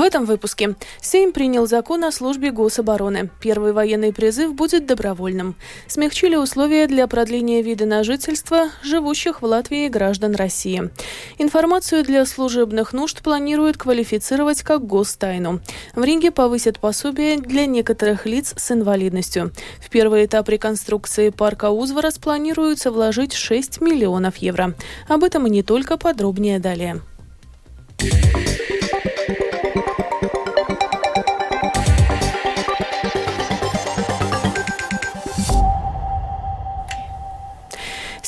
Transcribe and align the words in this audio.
В 0.00 0.02
этом 0.02 0.24
выпуске 0.24 0.76
Сейм 1.02 1.30
принял 1.30 1.66
закон 1.66 2.04
о 2.04 2.10
службе 2.10 2.52
гособороны. 2.52 3.28
Первый 3.38 3.74
военный 3.74 4.14
призыв 4.14 4.54
будет 4.54 4.86
добровольным. 4.86 5.56
Смягчили 5.88 6.36
условия 6.36 6.86
для 6.86 7.06
продления 7.06 7.60
вида 7.60 7.84
на 7.84 8.02
жительство 8.02 8.70
живущих 8.82 9.42
в 9.42 9.44
Латвии 9.44 9.88
граждан 9.88 10.34
России. 10.34 10.88
Информацию 11.36 12.02
для 12.02 12.24
служебных 12.24 12.94
нужд 12.94 13.20
планируют 13.20 13.76
квалифицировать 13.76 14.62
как 14.62 14.86
гостайну. 14.86 15.60
В 15.94 16.02
Риге 16.02 16.30
повысят 16.30 16.78
пособие 16.78 17.36
для 17.36 17.66
некоторых 17.66 18.24
лиц 18.24 18.54
с 18.56 18.70
инвалидностью. 18.70 19.52
В 19.82 19.90
первый 19.90 20.24
этап 20.24 20.48
реконструкции 20.48 21.28
парка 21.28 21.68
Узвара 21.68 22.10
планируется 22.18 22.90
вложить 22.90 23.34
6 23.34 23.82
миллионов 23.82 24.38
евро. 24.38 24.74
Об 25.08 25.24
этом 25.24 25.46
и 25.46 25.50
не 25.50 25.62
только 25.62 25.98
подробнее 25.98 26.58
далее. 26.58 27.02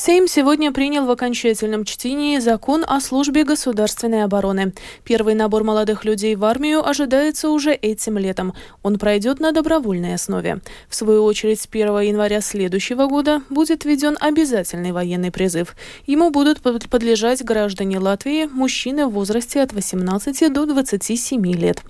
Сейм 0.05 0.27
сегодня 0.27 0.73
принял 0.73 1.05
в 1.05 1.11
окончательном 1.11 1.85
чтении 1.85 2.37
закон 2.39 2.83
о 2.85 2.99
службе 2.99 3.45
государственной 3.45 4.25
обороны. 4.25 4.73
Первый 5.05 5.33
набор 5.33 5.63
молодых 5.63 6.03
людей 6.03 6.35
в 6.35 6.43
армию 6.43 6.85
ожидается 6.85 7.49
уже 7.49 7.71
этим 7.71 8.17
летом. 8.17 8.53
Он 8.81 8.99
пройдет 8.99 9.39
на 9.39 9.53
добровольной 9.53 10.15
основе. 10.15 10.59
В 10.89 10.95
свою 10.95 11.23
очередь, 11.23 11.61
с 11.61 11.69
1 11.71 12.01
января 12.01 12.41
следующего 12.41 13.07
года 13.07 13.43
будет 13.49 13.85
введен 13.85 14.17
обязательный 14.19 14.91
военный 14.91 15.31
призыв. 15.31 15.73
Ему 16.05 16.31
будут 16.31 16.59
подлежать 16.61 17.41
граждане 17.41 17.97
Латвии, 17.99 18.49
мужчины 18.51 19.05
в 19.05 19.11
возрасте 19.11 19.61
от 19.61 19.71
18 19.71 20.51
до 20.51 20.65
27 20.65 21.45
лет. 21.53 21.81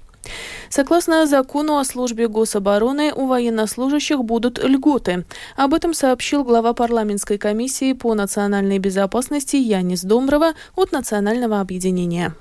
Согласно 0.70 1.26
закону 1.28 1.78
о 1.78 1.86
службе 1.86 2.28
гособороны, 2.28 3.14
у 3.14 3.28
военнослужащих 3.28 4.24
будут 4.24 4.64
льготы. 4.64 5.26
Об 5.56 5.74
этом 5.74 5.94
сообщил 5.94 6.44
глава 6.44 6.74
парламентской 6.74 7.38
комиссии 7.38 7.94
по 7.94 8.14
национальной 8.14 8.80
безопасности 8.80 9.56
Янис 9.56 10.02
Домброва 10.04 10.54
от 10.76 10.92
Национального 10.92 11.60
объединения. 11.60 12.34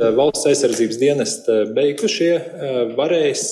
Valsts 0.00 0.46
aizsardzības 0.48 0.96
dienesta 0.96 1.54
beigušie 1.76 2.32
varēs 2.96 3.42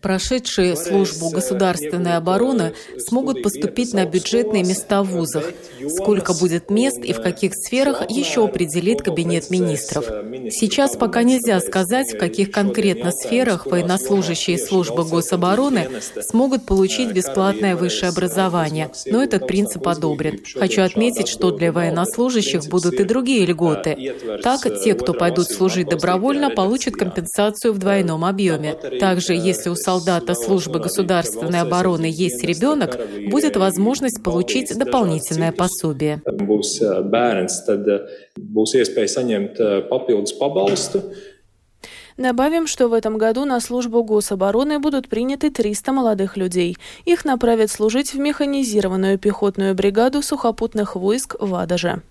Прошедшие 0.00 0.76
службу 0.76 1.30
государственной 1.30 2.16
обороны 2.16 2.72
смогут 2.98 3.42
поступить 3.42 3.92
на 3.94 4.04
бюджетные 4.06 4.62
места 4.62 5.02
в 5.02 5.08
вузах. 5.08 5.44
Сколько 5.88 6.34
будет 6.34 6.70
мест 6.70 6.98
и 6.98 7.12
в 7.12 7.20
каких 7.20 7.52
сферах 7.54 8.08
еще 8.08 8.44
определит 8.44 9.02
Кабинет 9.02 9.50
министров. 9.50 10.06
Сейчас 10.50 10.96
пока 10.96 11.22
нельзя 11.22 11.60
сказать, 11.60 12.14
в 12.14 12.18
каких 12.18 12.50
конкретно 12.50 13.10
сферах 13.10 13.66
военнослужащие 13.66 14.58
службы 14.58 15.04
гособороны 15.04 15.88
смогут 16.20 16.64
получить 16.64 17.12
бесплатное 17.12 17.76
высшее 17.76 18.10
образование, 18.10 18.90
но 19.06 19.22
этот 19.22 19.46
принцип 19.46 19.86
одобрен. 19.88 20.40
Хочу 20.54 20.82
отметить, 20.82 21.28
что 21.28 21.50
для 21.50 21.72
военнослужащих 21.72 22.66
будут 22.66 22.94
и 22.94 23.04
другие 23.04 23.46
льготы. 23.46 24.14
Так, 24.42 24.62
те, 24.82 24.94
кто 24.94 25.12
пойдут 25.12 25.50
служить 25.50 25.88
добровольно, 25.88 26.50
получат 26.50 26.94
компенсацию 26.94 27.72
в 27.72 27.78
двойном 27.78 28.24
объеме. 28.24 28.74
Также, 29.00 29.34
если 29.34 29.70
у 29.70 29.76
солдата 29.88 30.34
службы 30.34 30.80
государственной 30.80 31.60
обороны 31.62 32.04
есть 32.12 32.44
ребенок, 32.44 32.98
будет 33.30 33.56
возможность 33.56 34.22
получить 34.22 34.76
дополнительное 34.76 35.50
пособие. 35.50 36.20
Добавим, 42.18 42.66
что 42.66 42.88
в 42.88 42.92
этом 42.92 43.16
году 43.16 43.46
на 43.46 43.60
службу 43.60 44.04
гособороны 44.04 44.78
будут 44.78 45.08
приняты 45.08 45.50
300 45.50 45.92
молодых 45.92 46.36
людей. 46.36 46.76
Их 47.06 47.24
направят 47.24 47.70
служить 47.70 48.12
в 48.12 48.18
механизированную 48.18 49.18
пехотную 49.18 49.74
бригаду 49.74 50.20
сухопутных 50.20 50.96
войск 50.96 51.36
в 51.40 51.54
Адаже. 51.54 52.02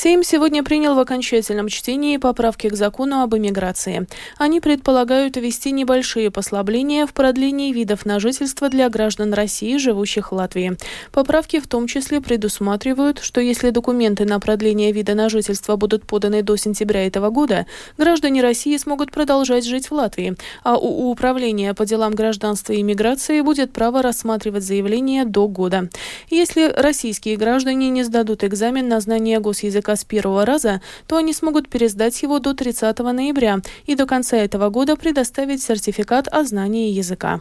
Сейм 0.00 0.22
сегодня 0.22 0.62
принял 0.62 0.94
в 0.94 1.00
окончательном 1.00 1.66
чтении 1.66 2.18
поправки 2.18 2.68
к 2.68 2.76
закону 2.76 3.20
об 3.20 3.34
иммиграции. 3.34 4.06
Они 4.36 4.60
предполагают 4.60 5.36
ввести 5.36 5.72
небольшие 5.72 6.30
послабления 6.30 7.04
в 7.04 7.12
продлении 7.12 7.72
видов 7.72 8.06
на 8.06 8.20
жительство 8.20 8.68
для 8.68 8.88
граждан 8.90 9.34
России, 9.34 9.76
живущих 9.76 10.30
в 10.30 10.36
Латвии. 10.36 10.76
Поправки 11.10 11.58
в 11.58 11.66
том 11.66 11.88
числе 11.88 12.20
предусматривают, 12.20 13.18
что 13.18 13.40
если 13.40 13.70
документы 13.70 14.24
на 14.24 14.38
продление 14.38 14.92
вида 14.92 15.16
на 15.16 15.28
жительство 15.28 15.74
будут 15.74 16.06
поданы 16.06 16.44
до 16.44 16.56
сентября 16.56 17.04
этого 17.04 17.30
года, 17.30 17.66
граждане 17.96 18.40
России 18.40 18.76
смогут 18.76 19.10
продолжать 19.10 19.66
жить 19.66 19.90
в 19.90 19.94
Латвии, 19.94 20.36
а 20.62 20.76
у 20.76 21.10
Управления 21.10 21.74
по 21.74 21.84
делам 21.84 22.14
гражданства 22.14 22.72
и 22.72 22.82
иммиграции 22.82 23.40
будет 23.40 23.72
право 23.72 24.00
рассматривать 24.00 24.62
заявление 24.62 25.24
до 25.24 25.48
года. 25.48 25.88
Если 26.30 26.72
российские 26.72 27.36
граждане 27.36 27.90
не 27.90 28.04
сдадут 28.04 28.44
экзамен 28.44 28.86
на 28.86 29.00
знание 29.00 29.40
госязыка 29.40 29.87
языка 29.88 29.96
с 29.96 30.04
первого 30.04 30.44
раза, 30.44 30.80
то 31.06 31.16
они 31.16 31.32
смогут 31.32 31.68
пересдать 31.68 32.22
его 32.22 32.38
до 32.38 32.54
30 32.54 32.98
ноября 32.98 33.60
и 33.86 33.94
до 33.94 34.06
конца 34.06 34.36
этого 34.36 34.70
года 34.70 34.96
предоставить 34.96 35.62
сертификат 35.62 36.28
о 36.28 36.44
знании 36.44 36.90
языка. 36.90 37.40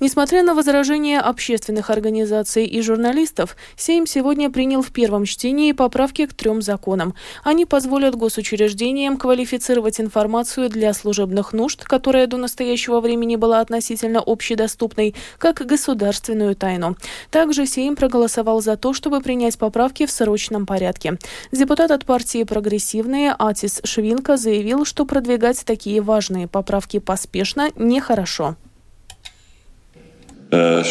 Несмотря 0.00 0.42
на 0.42 0.54
возражения 0.54 1.20
общественных 1.20 1.90
организаций 1.90 2.64
и 2.64 2.80
журналистов, 2.80 3.56
Сейм 3.76 4.06
сегодня 4.06 4.50
принял 4.50 4.82
в 4.82 4.92
первом 4.92 5.24
чтении 5.24 5.72
поправки 5.72 6.26
к 6.26 6.34
трем 6.34 6.62
законам. 6.62 7.14
Они 7.44 7.66
позволят 7.66 8.14
госучреждениям 8.14 9.16
квалифицировать 9.16 10.00
информацию 10.00 10.70
для 10.70 10.94
служебных 10.94 11.52
нужд, 11.52 11.84
которая 11.84 12.26
до 12.26 12.38
настоящего 12.38 13.00
времени 13.00 13.36
была 13.36 13.60
относительно 13.60 14.22
общедоступной, 14.24 15.14
как 15.38 15.66
государственную 15.66 16.56
тайну. 16.56 16.96
Также 17.30 17.66
Сейм 17.66 17.96
проголосовал 17.96 18.62
за 18.62 18.76
то, 18.76 18.94
чтобы 18.94 19.20
принять 19.20 19.58
поправки 19.58 20.06
в 20.06 20.10
срочном 20.10 20.66
порядке. 20.66 21.18
Депутат 21.52 21.90
от 21.90 22.04
партии 22.04 22.44
«Прогрессивные» 22.44 23.34
Атис 23.38 23.80
Швинка 23.84 24.36
заявил, 24.36 24.84
что 24.84 25.04
продвигать 25.04 25.64
такие 25.64 26.00
важные 26.00 26.48
поправки 26.48 26.98
поспешно 26.98 27.70
нехорошо. 27.76 28.56
Э, 30.52 30.82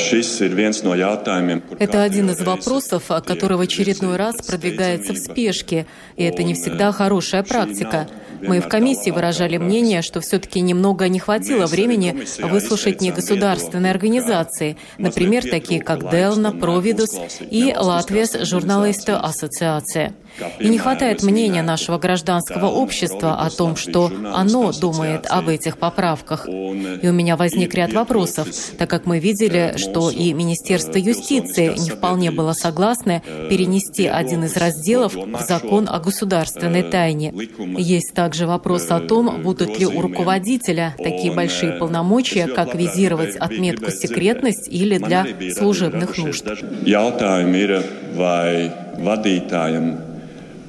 это 1.79 2.03
один 2.03 2.29
из 2.29 2.41
вопросов, 2.41 3.03
который 3.25 3.57
в 3.57 3.61
очередной 3.61 4.15
раз 4.15 4.37
продвигается 4.45 5.13
в 5.13 5.17
спешке, 5.17 5.85
и 6.15 6.23
это 6.23 6.43
не 6.43 6.53
всегда 6.53 6.91
хорошая 6.91 7.43
практика. 7.43 8.07
Мы 8.41 8.61
в 8.61 8.67
комиссии 8.67 9.09
выражали 9.09 9.57
мнение, 9.57 10.01
что 10.01 10.21
все-таки 10.21 10.61
немного 10.61 11.07
не 11.09 11.19
хватило 11.19 11.65
времени 11.65 12.23
выслушать 12.41 13.01
негосударственные 13.01 13.91
организации, 13.91 14.77
например, 14.97 15.43
такие 15.43 15.81
как 15.81 16.09
Делна, 16.09 16.51
Провидус 16.51 17.17
и 17.41 17.73
Латвия 17.75 18.27
журналисты 18.45 19.13
Ассоциация. 19.13 20.13
И 20.59 20.69
не 20.69 20.77
хватает 20.77 21.23
мнения 21.23 21.63
нашего 21.63 21.97
гражданского 21.97 22.67
общества 22.67 23.41
о 23.41 23.49
том, 23.49 23.75
что 23.75 24.11
оно 24.33 24.71
думает 24.71 25.25
об 25.27 25.49
этих 25.49 25.77
поправках. 25.77 26.47
И 26.47 27.07
у 27.07 27.11
меня 27.11 27.35
возник 27.35 27.73
ряд 27.73 27.93
вопросов, 27.93 28.47
так 28.77 28.89
как 28.89 29.05
мы 29.05 29.19
видели, 29.19 29.48
что 29.77 30.09
и 30.09 30.33
Министерство 30.33 30.97
юстиции 30.97 31.73
не 31.77 31.89
вполне 31.89 32.31
было 32.31 32.53
согласно 32.53 33.21
перенести 33.49 34.07
один 34.07 34.43
из 34.45 34.55
разделов 34.57 35.15
в 35.15 35.41
закон 35.47 35.87
о 35.89 35.99
государственной 35.99 36.83
тайне. 36.83 37.33
Есть 37.77 38.13
также 38.13 38.47
вопрос 38.47 38.87
о 38.89 38.99
том, 38.99 39.41
будут 39.41 39.79
ли 39.79 39.85
у 39.85 40.01
руководителя 40.01 40.95
такие 40.97 41.33
большие 41.33 41.73
полномочия, 41.73 42.47
как 42.47 42.75
визировать 42.75 43.35
отметку 43.35 43.91
секретность 43.91 44.67
или 44.67 44.97
для 44.97 45.25
служебных 45.53 46.17
нужд. 46.17 46.45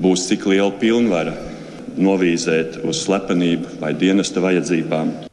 būs 0.00 0.22
cik 0.30 0.46
liela 0.48 0.72
pilnvara 0.80 1.34
novīzēt 2.00 2.80
uz 2.88 3.04
slepenību 3.04 3.80
vai 3.82 3.92
dienesta 4.04 4.40
vajadzībām. 4.40 5.29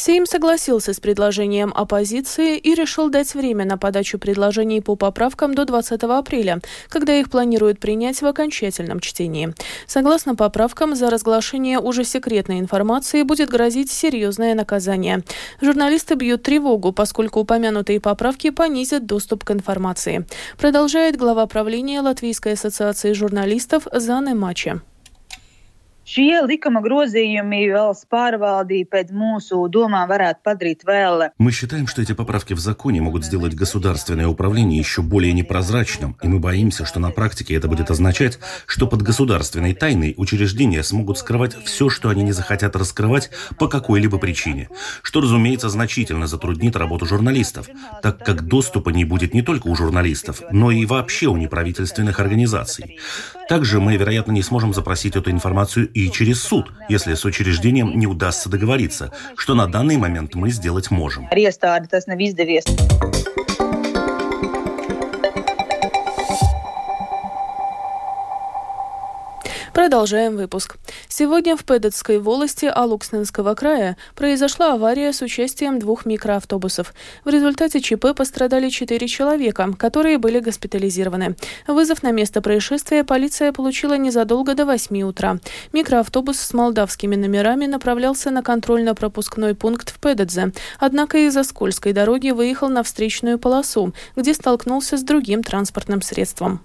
Сейм 0.00 0.24
согласился 0.24 0.94
с 0.94 0.98
предложением 0.98 1.74
оппозиции 1.76 2.56
и 2.56 2.74
решил 2.74 3.10
дать 3.10 3.34
время 3.34 3.66
на 3.66 3.76
подачу 3.76 4.18
предложений 4.18 4.80
по 4.80 4.96
поправкам 4.96 5.52
до 5.52 5.66
20 5.66 6.02
апреля, 6.04 6.60
когда 6.88 7.14
их 7.14 7.28
планируют 7.28 7.80
принять 7.80 8.22
в 8.22 8.26
окончательном 8.26 9.00
чтении. 9.00 9.52
Согласно 9.86 10.34
поправкам, 10.34 10.96
за 10.96 11.10
разглашение 11.10 11.78
уже 11.78 12.04
секретной 12.04 12.60
информации 12.60 13.24
будет 13.24 13.50
грозить 13.50 13.92
серьезное 13.92 14.54
наказание. 14.54 15.22
Журналисты 15.60 16.14
бьют 16.14 16.44
тревогу, 16.44 16.92
поскольку 16.92 17.40
упомянутые 17.40 18.00
поправки 18.00 18.48
понизят 18.48 19.04
доступ 19.04 19.44
к 19.44 19.50
информации. 19.50 20.24
Продолжает 20.56 21.18
глава 21.18 21.44
правления 21.44 22.00
Латвийской 22.00 22.54
ассоциации 22.54 23.12
журналистов 23.12 23.86
Заны 23.92 24.34
Мача. 24.34 24.80
Šie 26.10 26.40
likuma 26.42 26.80
grozījumi 26.82 27.68
valsts 27.70 28.08
pārvaldība 28.10 28.96
pēc 28.96 29.12
mūsu 29.14 29.60
domām 29.70 30.08
varētu 30.10 30.40
padarīt 30.42 30.80
vēl. 30.82 31.28
Мы 31.38 31.52
считаем, 31.52 31.86
что 31.86 32.02
эти 32.02 32.14
поправки 32.14 32.52
в 32.52 32.58
законе 32.58 33.00
могут 33.00 33.24
сделать 33.24 33.54
государственное 33.54 34.26
управление 34.26 34.76
еще 34.76 35.02
более 35.02 35.32
непрозрачным, 35.32 36.16
и 36.20 36.26
мы 36.26 36.40
боимся, 36.40 36.84
что 36.84 36.98
на 36.98 37.10
практике 37.12 37.54
это 37.54 37.68
будет 37.68 37.92
означать, 37.92 38.40
что 38.66 38.88
под 38.88 39.02
государственной 39.02 39.72
тайной 39.72 40.14
учреждения 40.16 40.82
смогут 40.82 41.18
скрывать 41.18 41.54
все, 41.64 41.88
что 41.88 42.08
они 42.08 42.24
не 42.24 42.32
захотят 42.32 42.74
раскрывать 42.74 43.30
по 43.56 43.68
какой-либо 43.68 44.18
причине, 44.18 44.68
что, 45.02 45.20
разумеется, 45.20 45.68
значительно 45.68 46.26
затруднит 46.26 46.74
работу 46.74 47.06
журналистов, 47.06 47.68
так 48.02 48.18
как 48.18 48.48
доступа 48.48 48.90
не 48.90 49.04
будет 49.04 49.32
не 49.32 49.42
только 49.42 49.68
у 49.68 49.76
журналистов, 49.76 50.42
но 50.50 50.72
и 50.72 50.86
вообще 50.86 51.26
у 51.28 51.36
неправительственных 51.36 52.18
организаций. 52.18 52.98
Также 53.48 53.80
мы, 53.80 53.96
вероятно, 53.96 54.32
не 54.32 54.42
сможем 54.42 54.74
запросить 54.74 55.14
эту 55.14 55.30
информацию 55.30 55.88
через 56.08 56.42
суд, 56.42 56.72
если 56.88 57.14
с 57.14 57.24
учреждением 57.24 57.98
не 57.98 58.06
удастся 58.06 58.48
договориться, 58.48 59.12
что 59.36 59.54
на 59.54 59.66
данный 59.66 59.96
момент 59.96 60.34
мы 60.34 60.50
сделать 60.50 60.90
можем. 60.90 61.28
Продолжаем 69.72 70.36
выпуск. 70.36 70.78
Сегодня 71.08 71.56
в 71.56 71.64
Педетской 71.64 72.18
волости 72.18 72.66
Алуксненского 72.66 73.54
края 73.54 73.96
произошла 74.16 74.74
авария 74.74 75.12
с 75.12 75.22
участием 75.22 75.78
двух 75.78 76.06
микроавтобусов. 76.06 76.92
В 77.24 77.28
результате 77.28 77.80
ЧП 77.80 78.06
пострадали 78.16 78.68
четыре 78.68 79.06
человека, 79.06 79.72
которые 79.78 80.18
были 80.18 80.40
госпитализированы. 80.40 81.36
Вызов 81.68 82.02
на 82.02 82.10
место 82.10 82.42
происшествия 82.42 83.04
полиция 83.04 83.52
получила 83.52 83.94
незадолго 83.96 84.54
до 84.54 84.66
8 84.66 85.02
утра. 85.02 85.38
Микроавтобус 85.72 86.38
с 86.40 86.52
молдавскими 86.52 87.14
номерами 87.14 87.66
направлялся 87.66 88.32
на 88.32 88.42
контрольно-пропускной 88.42 89.54
пункт 89.54 89.90
в 89.90 90.00
Педедзе, 90.00 90.52
однако 90.80 91.18
из-за 91.18 91.44
скользкой 91.44 91.92
дороги 91.92 92.30
выехал 92.30 92.68
на 92.68 92.82
встречную 92.82 93.38
полосу, 93.38 93.94
где 94.16 94.34
столкнулся 94.34 94.96
с 94.96 95.02
другим 95.02 95.44
транспортным 95.44 96.02
средством. 96.02 96.60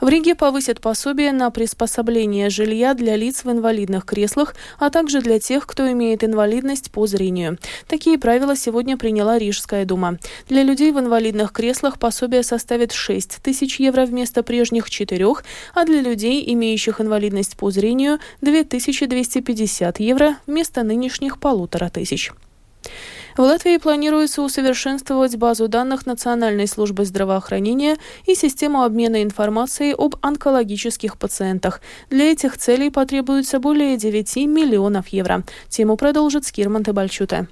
В 0.00 0.08
Риге 0.08 0.36
повысят 0.36 0.80
пособие 0.80 1.32
на 1.32 1.50
приспособление 1.50 2.50
жилья 2.50 2.94
для 2.94 3.16
лиц 3.16 3.42
в 3.42 3.50
инвалидных 3.50 4.04
креслах, 4.04 4.54
а 4.78 4.90
также 4.90 5.20
для 5.20 5.40
тех, 5.40 5.66
кто 5.66 5.90
имеет 5.90 6.22
инвалидность 6.22 6.92
по 6.92 7.08
зрению. 7.08 7.58
Такие 7.88 8.16
правила 8.16 8.54
сегодня 8.54 8.96
приняла 8.96 9.38
Рижская 9.38 9.84
дума. 9.84 10.18
Для 10.48 10.62
людей 10.62 10.92
в 10.92 11.00
инвалидных 11.00 11.50
креслах 11.50 11.98
пособие 11.98 12.44
составит 12.44 12.92
6 12.92 13.42
тысяч 13.42 13.80
евро 13.80 14.06
вместо 14.06 14.44
прежних 14.44 14.88
4, 14.88 15.26
а 15.74 15.84
для 15.84 16.00
людей, 16.00 16.44
имеющих 16.54 17.00
инвалидность 17.00 17.56
по 17.56 17.72
зрению, 17.72 18.20
2250 18.40 19.98
евро 19.98 20.36
вместо 20.46 20.84
нынешних 20.84 21.40
полутора 21.40 21.88
тысяч. 21.88 22.30
В 23.38 23.42
Латвии 23.42 23.76
планируется 23.76 24.42
усовершенствовать 24.42 25.36
базу 25.36 25.68
данных 25.68 26.06
Национальной 26.06 26.66
службы 26.66 27.04
здравоохранения 27.04 27.96
и 28.26 28.34
систему 28.34 28.82
обмена 28.82 29.22
информацией 29.22 29.94
об 29.96 30.16
онкологических 30.22 31.16
пациентах. 31.16 31.80
Для 32.10 32.32
этих 32.32 32.58
целей 32.58 32.90
потребуется 32.90 33.60
более 33.60 33.96
9 33.96 34.38
миллионов 34.48 35.06
евро. 35.08 35.44
Тему 35.68 35.96
продолжит 35.96 36.46
Скирман 36.46 36.82
Тебальчута. 36.82 37.46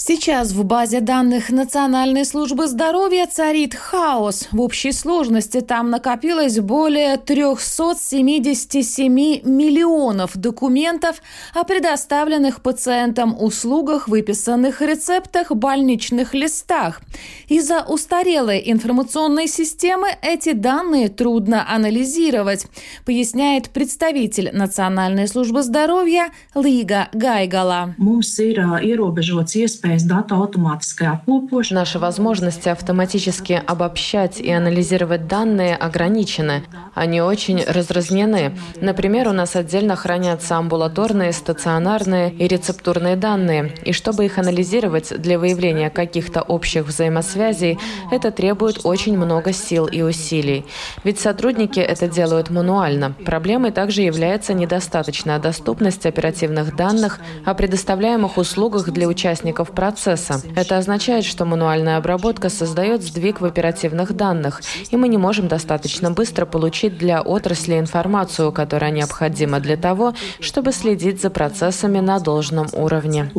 Сейчас 0.00 0.52
в 0.52 0.62
базе 0.62 1.00
данных 1.00 1.50
Национальной 1.50 2.24
службы 2.24 2.68
здоровья 2.68 3.26
царит 3.26 3.74
хаос. 3.74 4.46
В 4.52 4.60
общей 4.60 4.92
сложности 4.92 5.60
там 5.60 5.90
накопилось 5.90 6.60
более 6.60 7.16
377 7.16 9.12
миллионов 9.12 10.36
документов 10.36 11.20
о 11.52 11.64
предоставленных 11.64 12.62
пациентам 12.62 13.36
услугах, 13.42 14.06
выписанных 14.06 14.82
рецептах, 14.82 15.50
больничных 15.50 16.32
листах. 16.32 17.00
Из-за 17.48 17.82
устарелой 17.82 18.62
информационной 18.66 19.48
системы 19.48 20.10
эти 20.22 20.52
данные 20.52 21.08
трудно 21.08 21.68
анализировать, 21.68 22.68
поясняет 23.04 23.70
представитель 23.70 24.50
Национальной 24.52 25.26
службы 25.26 25.64
здоровья 25.64 26.28
Лига 26.54 27.08
Гайгала. 27.12 27.96
Наши 31.74 31.98
возможности 31.98 32.68
автоматически 32.68 33.62
обобщать 33.66 34.40
и 34.40 34.50
анализировать 34.50 35.26
данные 35.26 35.76
ограничены. 35.76 36.62
Они 36.94 37.20
очень 37.20 37.62
разразнены. 37.64 38.56
Например, 38.80 39.28
у 39.28 39.32
нас 39.32 39.56
отдельно 39.56 39.96
хранятся 39.96 40.56
амбулаторные, 40.56 41.32
стационарные 41.32 42.32
и 42.32 42.48
рецептурные 42.48 43.16
данные. 43.16 43.72
И 43.84 43.92
чтобы 43.92 44.24
их 44.24 44.38
анализировать 44.38 45.12
для 45.20 45.38
выявления 45.38 45.90
каких-то 45.90 46.42
общих 46.42 46.86
взаимосвязей, 46.86 47.78
это 48.10 48.30
требует 48.30 48.80
очень 48.84 49.16
много 49.16 49.52
сил 49.52 49.86
и 49.86 50.02
усилий. 50.02 50.64
Ведь 51.04 51.20
сотрудники 51.20 51.80
это 51.80 52.08
делают 52.08 52.50
мануально. 52.50 53.14
Проблемой 53.24 53.70
также 53.70 54.02
является 54.02 54.54
недостаточная 54.54 55.38
доступность 55.38 56.06
оперативных 56.06 56.76
данных 56.76 57.20
о 57.44 57.54
предоставляемых 57.54 58.38
услугах 58.38 58.90
для 58.90 59.06
участников 59.06 59.70
процесса. 59.78 60.42
Это 60.56 60.76
означает, 60.76 61.24
что 61.24 61.44
мануальная 61.44 61.98
обработка 61.98 62.48
создает 62.48 63.00
сдвиг 63.04 63.40
в 63.40 63.44
оперативных 63.44 64.12
данных, 64.12 64.60
и 64.90 64.96
мы 64.96 65.06
не 65.06 65.18
можем 65.18 65.46
достаточно 65.46 66.10
быстро 66.10 66.46
получить 66.46 66.98
для 66.98 67.22
отрасли 67.22 67.78
информацию, 67.78 68.50
которая 68.50 68.90
необходима 68.90 69.60
для 69.60 69.76
того, 69.76 70.14
чтобы 70.40 70.72
следить 70.72 71.22
за 71.22 71.30
процессами 71.30 72.00
на 72.00 72.18
должном 72.18 72.66
уровне. 72.72 73.30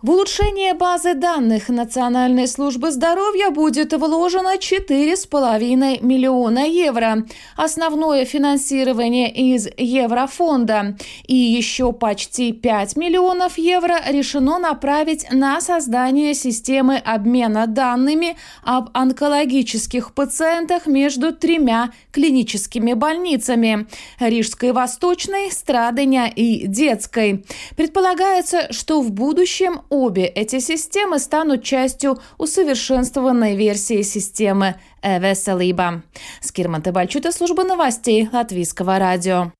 В 0.00 0.10
улучшение 0.10 0.72
базы 0.72 1.12
данных 1.12 1.68
Национальной 1.68 2.48
службы 2.48 2.90
здоровья 2.90 3.50
будет 3.50 3.92
вложено 3.92 4.56
4,5 4.56 6.02
миллиона 6.02 6.64
евро. 6.64 7.24
Основное 7.56 8.24
финансирование 8.24 9.30
из 9.30 9.68
Еврофонда. 9.76 10.96
И 11.26 11.36
еще 11.36 11.92
почти 11.92 12.52
5 12.52 12.96
миллионов 12.96 13.58
евро 13.58 13.96
решено 14.08 14.58
направить 14.58 14.93
направить 14.94 15.26
на 15.32 15.60
создание 15.60 16.34
системы 16.34 16.98
обмена 16.98 17.66
данными 17.66 18.36
об 18.62 18.90
онкологических 18.92 20.14
пациентах 20.14 20.86
между 20.86 21.32
тремя 21.32 21.90
клиническими 22.12 22.92
больницами– 22.92 23.88
Рижской 24.20 24.70
Восточной, 24.70 25.50
Страдыня 25.50 26.28
и 26.28 26.68
Детской. 26.68 27.44
Предполагается, 27.76 28.72
что 28.72 29.02
в 29.02 29.10
будущем 29.10 29.80
обе 29.90 30.26
эти 30.26 30.60
системы 30.60 31.18
станут 31.18 31.64
частью 31.64 32.20
усовершенствованной 32.38 33.56
версии 33.56 34.02
системы 34.02 34.76
«Веселиба». 35.02 36.04
Скирман 36.40 36.82
Тебальчута, 36.82 37.32
служба 37.32 37.64
новостей 37.64 38.28
Латвийского 38.32 39.00
радио. 39.00 39.50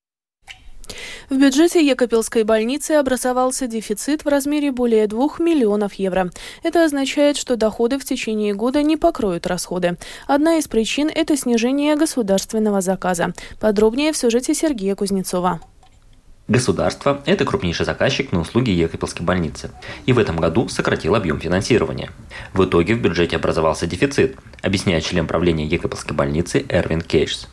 В 1.30 1.36
бюджете 1.36 1.84
Екапельской 1.86 2.44
больницы 2.44 2.92
образовался 2.92 3.66
дефицит 3.66 4.24
в 4.24 4.28
размере 4.28 4.72
более 4.72 5.06
2 5.06 5.38
миллионов 5.38 5.94
евро. 5.94 6.30
Это 6.62 6.84
означает, 6.84 7.36
что 7.36 7.56
доходы 7.56 7.98
в 7.98 8.04
течение 8.04 8.54
года 8.54 8.82
не 8.82 8.96
покроют 8.96 9.46
расходы. 9.46 9.96
Одна 10.26 10.56
из 10.56 10.68
причин– 10.68 11.10
это 11.14 11.36
снижение 11.36 11.96
государственного 11.96 12.80
заказа. 12.80 13.32
Подробнее 13.60 14.12
в 14.12 14.16
сюжете 14.16 14.54
Сергея 14.54 14.94
Кузнецова. 14.94 15.60
Государство– 16.46 17.22
это 17.26 17.46
крупнейший 17.46 17.86
заказчик 17.86 18.30
на 18.30 18.40
услуги 18.40 18.68
Екапельской 18.68 19.24
больницы. 19.24 19.70
И 20.04 20.12
в 20.12 20.18
этом 20.18 20.36
году 20.36 20.68
сократил 20.68 21.14
объем 21.14 21.40
финансирования. 21.40 22.10
В 22.52 22.64
итоге 22.64 22.94
в 22.94 23.00
бюджете 23.00 23.36
образовался 23.36 23.86
дефицит, 23.86 24.36
объясняет 24.60 25.04
член 25.04 25.26
правления 25.26 25.64
Екапельской 25.64 26.14
больницы 26.14 26.66
Эрвин 26.68 27.00
Кейшс. 27.00 27.48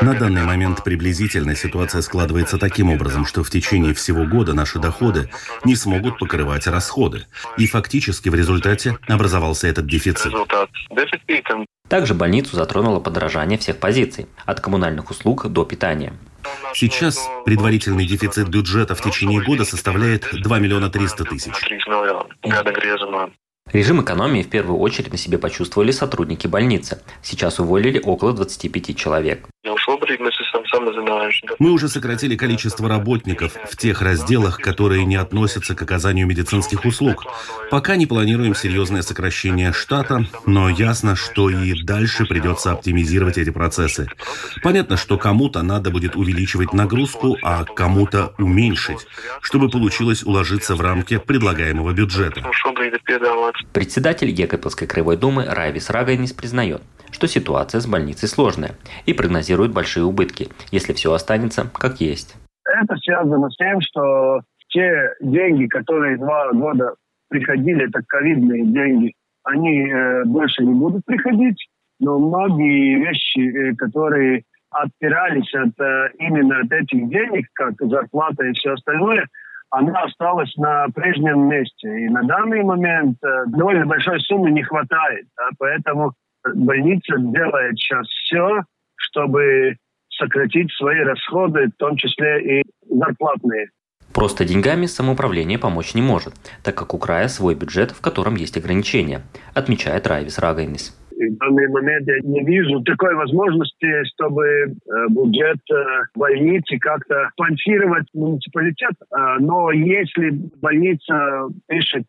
На 0.00 0.14
данный 0.14 0.44
момент 0.44 0.84
приблизительно 0.84 1.56
ситуация 1.56 2.02
складывается 2.02 2.56
таким 2.56 2.90
образом, 2.90 3.26
что 3.26 3.42
в 3.42 3.50
течение 3.50 3.94
всего 3.94 4.24
года 4.24 4.54
наши 4.54 4.78
доходы 4.78 5.28
не 5.64 5.74
смогут 5.74 6.18
покрывать 6.18 6.66
расходы. 6.66 7.26
И 7.58 7.66
фактически 7.66 8.28
в 8.28 8.34
результате 8.34 8.96
образовался 9.08 9.66
этот 9.66 9.86
дефицит. 9.86 10.32
Также 11.88 12.14
больницу 12.14 12.56
затронуло 12.56 13.00
подорожание 13.00 13.58
всех 13.58 13.78
позиций, 13.78 14.26
от 14.46 14.60
коммунальных 14.60 15.10
услуг 15.10 15.46
до 15.48 15.64
питания. 15.64 16.12
Сейчас 16.74 17.28
предварительный 17.44 18.06
дефицит 18.06 18.48
бюджета 18.48 18.94
в 18.94 19.02
течение 19.02 19.42
года 19.42 19.64
составляет 19.64 20.28
2 20.32 20.58
миллиона 20.58 20.88
300 20.88 21.24
тысяч. 21.24 21.52
Режим 23.72 24.02
экономии 24.02 24.42
в 24.42 24.50
первую 24.50 24.78
очередь 24.78 25.12
на 25.12 25.18
себе 25.18 25.38
почувствовали 25.38 25.92
сотрудники 25.92 26.46
больницы. 26.46 27.00
Сейчас 27.22 27.58
уволили 27.58 28.00
около 28.04 28.34
25 28.34 28.94
человек. 28.96 29.48
Мы 31.58 31.70
уже 31.70 31.88
сократили 31.88 32.36
количество 32.36 32.88
работников 32.88 33.52
в 33.70 33.76
тех 33.76 34.02
разделах, 34.02 34.58
которые 34.58 35.04
не 35.04 35.16
относятся 35.16 35.74
к 35.74 35.82
оказанию 35.82 36.26
медицинских 36.26 36.84
услуг. 36.84 37.24
Пока 37.70 37.96
не 37.96 38.06
планируем 38.06 38.54
серьезное 38.54 39.02
сокращение 39.02 39.72
штата, 39.72 40.26
но 40.46 40.68
ясно, 40.68 41.16
что 41.16 41.48
и 41.50 41.82
дальше 41.82 42.26
придется 42.26 42.72
оптимизировать 42.72 43.38
эти 43.38 43.50
процессы. 43.50 44.08
Понятно, 44.62 44.96
что 44.96 45.16
кому-то 45.16 45.62
надо 45.62 45.90
будет 45.90 46.16
увеличивать 46.16 46.72
нагрузку, 46.72 47.38
а 47.42 47.64
кому-то 47.64 48.34
уменьшить, 48.38 49.06
чтобы 49.40 49.68
получилось 49.68 50.22
уложиться 50.22 50.74
в 50.74 50.80
рамки 50.80 51.18
предлагаемого 51.18 51.92
бюджета. 51.92 52.42
Председатель 53.72 54.30
Екатеринской 54.30 54.86
краевой 54.86 55.16
думы 55.16 55.44
Райвис 55.44 55.90
Рагайнис 55.90 56.32
признает, 56.32 56.82
что 57.12 57.28
ситуация 57.28 57.80
с 57.80 57.86
больницей 57.86 58.28
сложная 58.28 58.72
и 59.06 59.12
прогнозирует 59.12 59.72
большие 59.72 60.04
убытки, 60.04 60.48
если 60.72 60.92
все 60.92 61.12
останется 61.12 61.70
как 61.72 62.00
есть. 62.00 62.34
Это 62.64 62.96
связано 62.96 63.48
с 63.50 63.56
тем, 63.56 63.80
что 63.80 64.40
те 64.68 65.14
деньги, 65.20 65.66
которые 65.66 66.16
два 66.16 66.50
года 66.52 66.94
приходили, 67.28 67.88
это 67.88 68.00
ковидные 68.06 68.64
деньги, 68.64 69.14
они 69.44 69.88
э, 69.88 70.24
больше 70.24 70.64
не 70.64 70.74
будут 70.74 71.04
приходить, 71.04 71.68
но 72.00 72.18
многие 72.18 72.98
вещи, 73.04 73.40
э, 73.40 73.74
которые 73.76 74.44
отпирались 74.70 75.52
от 75.54 75.78
э, 75.80 76.10
именно 76.18 76.60
от 76.60 76.72
этих 76.72 77.08
денег, 77.08 77.46
как 77.54 77.74
зарплата 77.80 78.44
и 78.44 78.52
все 78.52 78.72
остальное, 78.72 79.26
она 79.70 80.02
осталась 80.02 80.54
на 80.56 80.86
прежнем 80.94 81.48
месте. 81.48 82.04
И 82.04 82.08
на 82.08 82.22
данный 82.22 82.62
момент 82.62 83.16
довольно 83.46 83.86
большой 83.86 84.20
суммы 84.20 84.50
не 84.50 84.62
хватает. 84.62 85.26
Да, 85.34 85.48
поэтому 85.58 86.12
больница 86.54 87.16
делает 87.18 87.78
сейчас 87.78 88.06
все, 88.06 88.62
чтобы 88.96 89.76
сократить 90.10 90.70
свои 90.72 91.00
расходы, 91.00 91.66
в 91.68 91.76
том 91.78 91.96
числе 91.96 92.60
и 92.60 92.62
зарплатные. 92.88 93.70
Просто 94.12 94.44
деньгами 94.44 94.86
самоуправление 94.86 95.58
помочь 95.58 95.94
не 95.94 96.02
может, 96.02 96.34
так 96.62 96.74
как 96.74 96.92
у 96.92 96.98
края 96.98 97.28
свой 97.28 97.54
бюджет, 97.54 97.92
в 97.92 98.00
котором 98.02 98.34
есть 98.36 98.56
ограничения, 98.58 99.22
отмечает 99.54 100.06
Райвис 100.06 100.38
Рагайнис 100.38 100.96
в 101.30 101.38
данный 101.38 101.68
момент 101.68 102.06
я 102.06 102.20
не 102.22 102.44
вижу 102.44 102.80
такой 102.82 103.14
возможности, 103.14 104.04
чтобы 104.14 104.44
э, 104.46 104.68
бюджет 105.10 105.58
э, 105.70 105.74
больницы 106.14 106.78
как-то 106.78 107.30
спонсировать 107.32 108.06
муниципалитет. 108.14 108.92
Э, 109.10 109.36
но 109.40 109.70
если 109.72 110.30
больница 110.60 111.48
пишет 111.68 112.04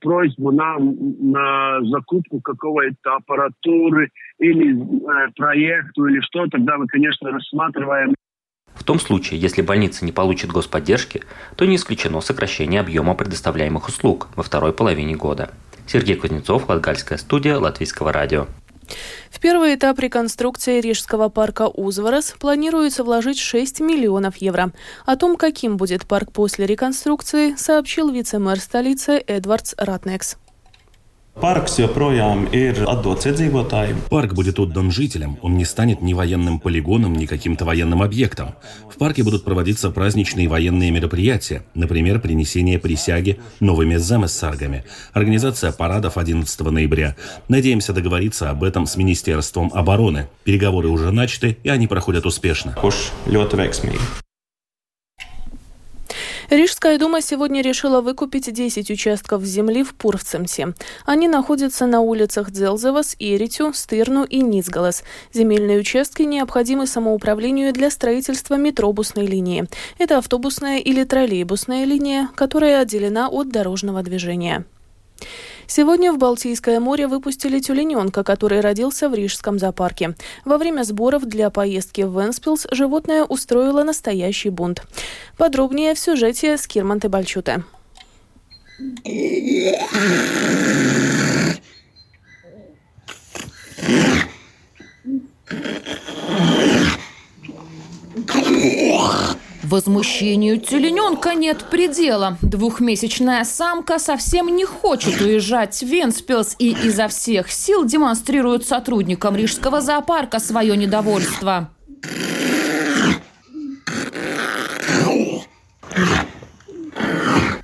просьбу 0.00 0.50
нам 0.50 0.96
на 1.20 1.80
закупку 1.84 2.40
какого-то 2.40 3.16
аппаратуры 3.16 4.10
или 4.38 4.76
проекту 5.36 6.06
или 6.06 6.20
что, 6.20 6.46
тогда 6.46 6.76
мы, 6.78 6.86
конечно, 6.86 7.30
рассматриваем 7.30 8.14
в 8.76 8.84
том 8.84 9.00
случае, 9.00 9.40
если 9.40 9.62
больница 9.62 10.04
не 10.04 10.12
получит 10.12 10.52
господдержки, 10.52 11.22
то 11.56 11.64
не 11.64 11.76
исключено 11.76 12.20
сокращение 12.20 12.80
объема 12.80 13.14
предоставляемых 13.14 13.88
услуг 13.88 14.28
во 14.36 14.42
второй 14.42 14.72
половине 14.72 15.16
года. 15.16 15.50
Сергей 15.86 16.16
Кузнецов, 16.16 16.68
Латгальская 16.68 17.18
студия 17.18 17.58
Латвийского 17.58 18.12
радио. 18.12 18.46
В 19.30 19.40
первый 19.40 19.74
этап 19.74 19.98
реконструкции 19.98 20.80
Рижского 20.80 21.28
парка 21.28 21.66
Узварас 21.66 22.34
планируется 22.38 23.04
вложить 23.04 23.38
6 23.38 23.80
миллионов 23.80 24.36
евро. 24.36 24.72
О 25.04 25.16
том, 25.16 25.36
каким 25.36 25.76
будет 25.76 26.06
парк 26.06 26.32
после 26.32 26.66
реконструкции, 26.66 27.54
сообщил 27.56 28.10
вице-мэр 28.10 28.60
столицы 28.60 29.22
Эдвардс 29.26 29.74
Ратнекс. 29.76 30.36
Парк 31.40 31.68
Парк 34.08 34.32
будет 34.32 34.58
отдан 34.58 34.90
жителям. 34.90 35.38
Он 35.42 35.58
не 35.58 35.66
станет 35.66 36.00
ни 36.00 36.14
военным 36.14 36.58
полигоном, 36.58 37.14
ни 37.14 37.26
каким-то 37.26 37.66
военным 37.66 38.02
объектом. 38.02 38.54
В 38.90 38.96
парке 38.96 39.22
будут 39.22 39.44
проводиться 39.44 39.90
праздничные 39.90 40.48
военные 40.48 40.90
мероприятия, 40.90 41.62
например, 41.74 42.20
принесение 42.20 42.78
присяги 42.78 43.38
новыми 43.60 43.96
замессаргами, 43.96 44.84
организация 45.12 45.72
парадов 45.72 46.16
11 46.16 46.58
ноября. 46.60 47.16
Надеемся 47.48 47.92
договориться 47.92 48.48
об 48.48 48.64
этом 48.64 48.86
с 48.86 48.96
Министерством 48.96 49.70
обороны. 49.74 50.28
Переговоры 50.44 50.88
уже 50.88 51.12
начаты, 51.12 51.58
и 51.62 51.68
они 51.68 51.86
проходят 51.86 52.24
успешно. 52.24 52.74
Рижская 56.50 56.96
дума 56.98 57.20
сегодня 57.22 57.60
решила 57.60 58.00
выкупить 58.00 58.52
10 58.52 58.90
участков 58.90 59.42
земли 59.42 59.82
в 59.82 59.94
Пурвцемсе. 59.94 60.74
Они 61.04 61.26
находятся 61.26 61.86
на 61.86 62.00
улицах 62.00 62.52
Дзелзевас, 62.52 63.16
Иритю, 63.18 63.72
Стырну 63.72 64.22
и 64.22 64.42
Ницгалас. 64.42 65.02
Земельные 65.32 65.80
участки 65.80 66.22
необходимы 66.22 66.86
самоуправлению 66.86 67.72
для 67.72 67.90
строительства 67.90 68.54
метробусной 68.54 69.26
линии. 69.26 69.66
Это 69.98 70.18
автобусная 70.18 70.78
или 70.78 71.02
троллейбусная 71.02 71.84
линия, 71.84 72.30
которая 72.36 72.80
отделена 72.80 73.28
от 73.28 73.48
дорожного 73.48 74.02
движения. 74.02 74.64
Сегодня 75.68 76.12
в 76.12 76.18
Балтийское 76.18 76.80
море 76.80 77.06
выпустили 77.06 77.58
тюлененка, 77.60 78.22
который 78.22 78.60
родился 78.60 79.08
в 79.08 79.14
Рижском 79.14 79.58
зоопарке. 79.58 80.14
Во 80.44 80.58
время 80.58 80.84
сборов 80.84 81.24
для 81.24 81.50
поездки 81.50 82.02
в 82.02 82.18
Венспилс 82.18 82.66
животное 82.70 83.24
устроило 83.24 83.82
настоящий 83.82 84.50
бунт. 84.50 84.82
Подробнее 85.36 85.94
в 85.94 85.98
сюжете 85.98 86.56
с 86.56 86.66
Кирманты 86.66 87.08
Бальчуте. 87.08 87.64
Возмущению 99.68 100.60
телененка 100.60 101.34
нет 101.34 101.64
предела. 101.68 102.38
Двухмесячная 102.40 103.42
самка 103.42 103.98
совсем 103.98 104.54
не 104.54 104.64
хочет 104.64 105.20
уезжать 105.20 105.80
в 105.80 105.86
Венспилс 105.86 106.54
и 106.60 106.70
изо 106.84 107.08
всех 107.08 107.50
сил 107.50 107.84
демонстрирует 107.84 108.64
сотрудникам 108.64 109.34
Рижского 109.34 109.80
зоопарка 109.80 110.38
свое 110.38 110.76
недовольство. 110.76 111.70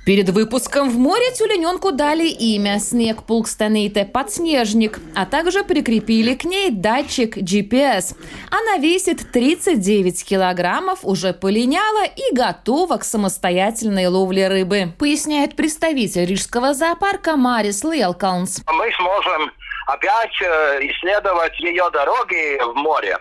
Перед 0.05 0.27
выпуском 0.31 0.89
в 0.89 0.97
море 0.97 1.31
тюлененку 1.31 1.93
дали 1.93 2.27
имя 2.27 2.77
«Снег 2.79 3.23
Пулкстанейте 3.23 4.03
подснежник», 4.03 4.99
а 5.15 5.25
также 5.25 5.63
прикрепили 5.63 6.35
к 6.35 6.43
ней 6.43 6.71
датчик 6.71 7.37
GPS. 7.37 8.13
Она 8.51 8.81
весит 8.81 9.31
39 9.31 10.25
килограммов, 10.25 10.99
уже 11.03 11.31
полиняла 11.31 12.03
и 12.03 12.35
готова 12.35 12.97
к 12.97 13.05
самостоятельной 13.05 14.07
ловле 14.07 14.49
рыбы, 14.49 14.93
поясняет 14.99 15.55
представитель 15.55 16.25
Рижского 16.25 16.73
зоопарка 16.73 17.37
Марис 17.37 17.85
Лелкаунс. 17.85 18.61
Мы 18.67 18.91
сможем 18.97 19.53
опять 19.87 20.41
э, 20.41 20.79
исследовать 20.81 21.57
ее 21.61 21.89
дороги 21.91 22.61
в 22.61 22.75
море. 22.75 23.17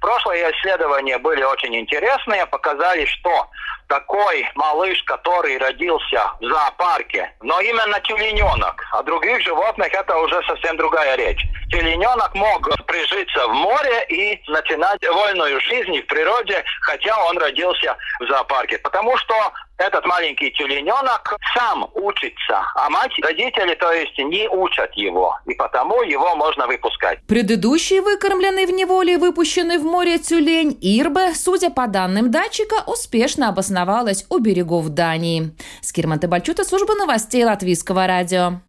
Прошлые 0.00 0.50
исследования 0.50 1.18
были 1.18 1.44
очень 1.44 1.76
интересные, 1.76 2.44
показали, 2.46 3.04
что 3.04 3.48
такой 3.88 4.48
малыш, 4.54 5.02
который 5.04 5.58
родился 5.58 6.30
в 6.40 6.46
зоопарке, 6.46 7.32
но 7.42 7.60
именно 7.60 8.00
тюлененок. 8.00 8.84
А 8.92 9.02
других 9.02 9.40
животных 9.42 9.92
это 9.92 10.16
уже 10.18 10.42
совсем 10.46 10.76
другая 10.76 11.16
речь. 11.16 11.44
Тюлененок 11.70 12.34
мог 12.34 12.68
прижиться 12.86 13.46
в 13.48 13.52
море 13.54 14.06
и 14.08 14.42
начинать 14.48 15.06
вольную 15.06 15.60
жизнь 15.60 16.00
в 16.00 16.06
природе, 16.06 16.62
хотя 16.82 17.16
он 17.26 17.38
родился 17.38 17.96
в 18.20 18.26
зоопарке. 18.26 18.78
Потому 18.78 19.16
что 19.18 19.34
этот 19.78 20.06
маленький 20.06 20.52
тюлененок 20.52 21.36
сам 21.52 21.88
учится, 21.94 22.62
а 22.76 22.88
мать, 22.90 23.12
родители, 23.20 23.74
то 23.74 23.90
есть, 23.92 24.16
не 24.18 24.48
учат 24.48 24.92
его, 24.94 25.36
и 25.46 25.54
потому 25.54 26.02
его 26.02 26.36
можно 26.36 26.66
выпускать. 26.66 27.18
Предыдущий 27.26 27.98
выкормленный 27.98 28.66
в 28.66 28.70
неволе 28.70 29.18
выпущенный 29.18 29.78
в 29.78 29.84
море 29.84 30.18
тюлень 30.18 30.78
Ирбе, 30.80 31.34
судя 31.34 31.70
по 31.70 31.88
данным 31.88 32.30
датчика, 32.30 32.84
успешно 32.86 33.48
обосновалась 33.74 34.26
у 34.28 34.38
берегов 34.38 34.88
Дании. 34.88 35.52
Скирман 35.80 36.20
Бальчута, 36.20 36.64
служба 36.64 36.94
новостей 36.94 37.44
Латвийского 37.44 38.06
радио. 38.06 38.60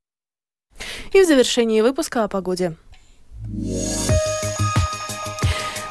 И 1.14 1.22
в 1.22 1.26
завершении 1.26 1.82
выпуска 1.82 2.24
о 2.24 2.28
погоде. 2.28 2.76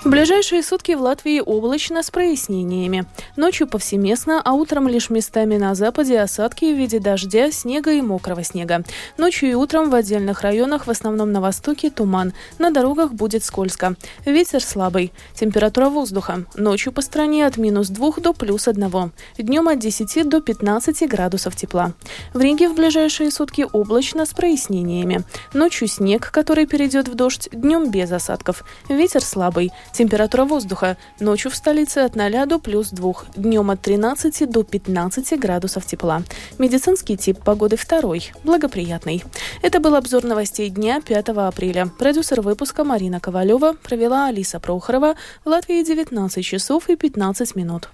В 0.05 0.11
ближайшие 0.11 0.63
сутки 0.63 0.93
в 0.93 1.01
Латвии 1.01 1.41
облачно 1.41 2.03
с 2.03 2.11
прояснениями. 2.11 3.07
Ночью 3.37 3.67
повсеместно, 3.67 4.43
а 4.45 4.53
утром 4.53 4.87
лишь 4.87 5.09
местами 5.09 5.57
на 5.57 5.75
западе 5.75 6.21
осадки 6.21 6.67
в 6.67 6.77
виде 6.77 7.01
дождя, 7.01 7.51
снега 7.51 7.91
и 7.91 8.03
мокрого 8.03 8.45
снега. 8.45 8.85
Ночью 9.17 9.51
и 9.51 9.55
утром 9.55 9.89
в 9.89 9.95
отдельных 9.95 10.43
районах, 10.43 10.87
в 10.87 10.91
основном 10.91 11.33
на 11.33 11.41
востоке, 11.41 11.89
туман. 11.89 12.35
На 12.59 12.71
дорогах 12.71 13.15
будет 13.15 13.45
скользко. 13.45 13.97
Ветер 14.27 14.63
слабый. 14.63 15.11
Температура 15.35 15.89
воздуха. 15.89 16.45
Ночью 16.55 16.93
по 16.93 17.01
стране 17.01 17.47
от 17.47 17.57
минус 17.57 17.89
2 17.89 18.13
до 18.19 18.35
плюс 18.35 18.69
1. 18.69 19.11
Днем 19.39 19.69
от 19.69 19.79
10 19.79 20.29
до 20.29 20.43
15 20.43 21.09
градусов 21.09 21.57
тепла. 21.57 21.95
В 22.35 22.43
Риге 22.43 22.69
в 22.69 22.75
ближайшие 22.75 23.31
сутки 23.31 23.67
облачно 23.73 24.27
с 24.27 24.35
прояснениями. 24.35 25.25
Ночью 25.55 25.89
снег, 25.89 26.31
который 26.31 26.67
перейдет 26.67 27.09
в 27.09 27.15
дождь, 27.15 27.49
днем 27.53 27.91
без 27.91 28.13
осадков. 28.13 28.65
Ветер 28.91 29.23
слабый. 29.23 29.73
Температура 29.95 30.45
воздуха. 30.45 30.97
Ночью 31.21 31.53
в 31.53 31.55
столице 31.55 31.99
от 31.99 32.17
0 32.17 32.47
до 32.47 32.59
плюс 32.59 32.91
2. 32.91 33.13
Днем 33.37 33.71
от 33.71 33.81
13 33.81 34.51
до 34.51 34.65
15 34.65 35.39
градусов 35.39 35.87
тепла. 35.87 36.25
Медицинский 36.59 37.17
тип 37.17 37.39
погоды 37.39 37.77
второй. 37.77 38.33
Благоприятный. 38.43 39.23
Это 39.63 39.79
был 39.79 39.95
обзор 39.95 40.25
новостей 40.25 40.69
дня 40.69 41.01
5 41.01 41.29
апреля. 41.29 41.87
Продюсер 41.97 42.41
выпуска 42.41 42.83
Марина 42.83 43.21
Ковалева 43.21 43.75
провела 43.75 44.27
Алиса 44.27 44.59
Прохорова. 44.59 45.15
В 45.45 45.49
Латвии 45.49 45.85
19 45.85 46.45
часов 46.45 46.91
и 46.91 46.97
15 46.97 47.55
минут. 47.55 47.89